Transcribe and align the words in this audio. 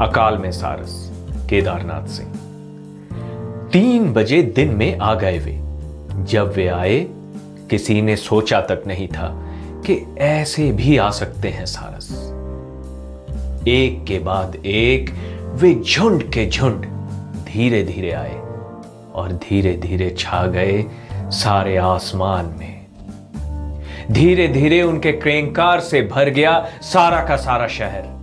अकाल 0.00 0.38
में 0.38 0.52
सारस, 0.52 1.12
केदारनाथ 1.50 2.08
सिंह। 2.08 2.32
तीन 3.72 4.12
बजे 4.12 4.42
दिन 4.42 4.68
में 4.68 4.98
आ 4.98 5.14
गए 5.14 5.38
वे। 5.38 5.60
जब 6.24 6.52
वे 6.56 6.68
आए, 6.68 7.06
किसी 7.70 8.02
ने 8.02 8.16
सोचा 8.16 8.60
तक 8.60 8.82
नहीं 8.86 9.08
था 9.08 9.42
कि 9.86 10.14
ऐसे 10.18 10.72
भी 10.72 10.96
आ 10.96 11.10
सकते 11.10 11.48
हैं 11.48 11.66
सारस। 11.66 12.30
एक 13.68 14.04
के 14.04 14.18
बाद 14.18 14.56
एक, 14.56 15.14
वे 15.54 15.74
झुंड 15.74 16.22
के 16.22 16.50
झुंड 16.50 16.84
धीरे 17.44 17.84
धीरे 17.84 18.12
आए 18.12 18.40
और 19.14 19.32
धीरे 19.32 19.74
धीरे 19.74 20.14
छा 20.18 20.46
गए 20.46 20.84
सारे 21.12 21.76
आसमान 21.76 22.54
में। 22.58 22.86
धीरे 24.10 24.48
धीरे 24.48 24.82
उनके 24.82 25.12
क्रेंकार 25.12 25.80
से 25.80 26.02
भर 26.02 26.28
गया 26.28 26.66
सारा 26.82 27.24
का 27.24 27.36
सारा 27.36 27.68
शहर। 27.68 28.13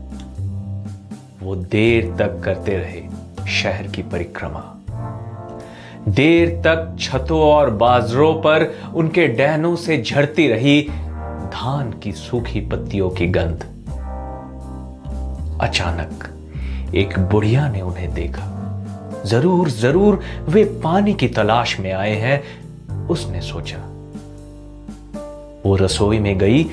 वो 1.41 1.55
देर 1.55 2.15
तक 2.19 2.41
करते 2.43 2.77
रहे 2.77 3.01
शहर 3.47 3.87
की 3.87 4.01
परिक्रमा। 4.01 4.61
देर 6.07 6.49
तक 6.49 6.95
छतों 6.99 7.39
और 7.41 7.69
बाजरों 7.69 8.33
पर 8.33 8.75
उनके 8.95 9.27
डहनों 9.27 9.75
से 9.75 10.01
झड़ती 10.01 10.47
रही 10.47 10.81
धान 11.53 11.91
की 12.03 12.11
सूखी 12.11 12.61
पत्तियों 12.61 13.09
की 13.09 13.27
गंध। 13.27 13.63
अचानक 15.61 16.29
एक 16.95 17.19
बुढ़िया 17.19 17.67
ने 17.69 17.81
उन्हें 17.81 18.13
देखा। 18.13 18.47
ज़रूर 19.25 19.69
ज़रूर, 19.69 20.19
वे 20.49 20.63
पानी 20.83 21.13
की 21.13 21.27
तलाश 21.27 21.79
में 21.79 21.91
आए 21.91 22.15
हैं, 22.15 23.07
उसने 23.07 23.41
सोचा। 23.41 23.77
वो 25.65 25.75
रसोई 25.75 26.19
में 26.19 26.37
गई 26.37 26.65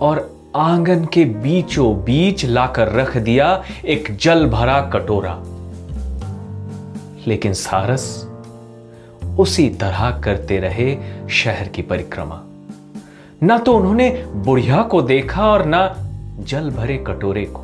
और 0.00 0.41
आँगन 0.56 1.04
के 1.04 1.24
बीचों 1.24 2.04
बीच 2.04 2.44
लाकर 2.44 2.92
रख 2.92 3.16
दिया 3.16 3.62
एक 3.84 4.16
जल 4.16 4.46
भरा 4.46 4.80
कटोरा। 4.80 5.42
लेकिन 7.26 7.52
सारस, 7.52 8.28
उसी 9.38 9.68
तरह 9.68 10.10
करते 10.10 10.58
रहे 10.58 10.96
शहर 11.28 11.68
की 11.68 11.82
परिक्रमा। 11.82 12.42
ना 13.42 13.58
तो 13.58 13.76
उन्होंने 13.76 14.24
बुढ़िया 14.34 14.82
को 14.82 15.02
देखा 15.02 15.46
और 15.46 15.64
ना 15.64 15.96
जल 16.40 16.70
भरे 16.70 17.04
कटोरे 17.06 17.52
को। 17.56 17.62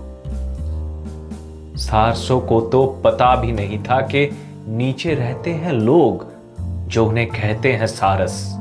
सारसों 1.78 2.40
को 2.40 2.60
तो 2.60 2.86
पता 3.04 3.36
भी 3.36 3.52
नहीं 3.52 3.78
था 3.78 4.00
कि 4.00 4.30
नीचे 4.68 5.14
रहते 5.14 5.50
हैं 5.50 5.72
लोग 5.72 6.26
जो 6.60 7.06
उन्हें 7.06 7.26
कहते 7.26 7.72
हैं 7.72 7.86
सारस। 7.86 8.58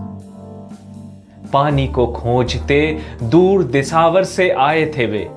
पानी 1.53 1.88
को 1.88 2.08
खोजते 2.08 2.80
दूर 3.23 3.64
दिसावर 3.64 4.23
से 4.23 4.50
आए 4.50 4.86
थे 4.98 5.06
वे। 5.06 5.28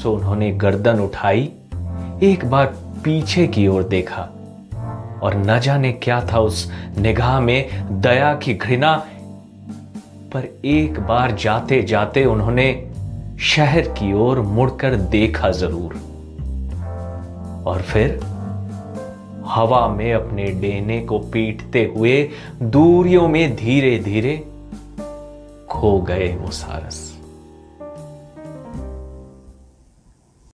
सो 0.00 0.12
उन्होंने 0.12 0.50
गर्दन 0.50 1.00
उठाई, 1.00 1.50
एक 2.22 2.44
बार 2.44 2.66
पीछे 3.04 3.46
की 3.46 3.66
ओर 3.68 3.82
देखा 3.82 4.22
और 5.22 5.34
न 5.36 5.58
जाने 5.60 5.92
क्या 5.92 6.20
था 6.32 6.38
उस 6.40 6.70
निगाह 6.98 7.40
में 7.40 8.00
दया 8.02 8.34
की 8.34 8.54
घृणा। 8.54 8.94
पर 10.32 10.48
एक 10.64 11.00
बार 11.00 11.32
जाते 11.32 11.82
जाते 11.82 12.24
उन्होंने 12.24 12.66
शहर 13.40 13.88
की 13.88 14.12
ओर 14.12 14.40
मुड़कर 14.40 14.94
देखा 14.94 15.50
ज़रूर। 15.50 15.94
और 17.66 17.82
फिर 17.82 18.20
हवा 19.46 19.86
में 19.88 20.12
अपने 20.12 20.44
डेने 20.60 21.00
को 21.00 21.18
पीटते 21.18 21.84
हुए 21.96 22.16
दूरियों 22.62 23.28
में 23.28 23.56
धीरे 23.56 23.98
धीरे 23.98 24.34
खो 25.82 26.00
गए 26.00 26.36
वो 26.36 26.50
सारस। 26.50 27.11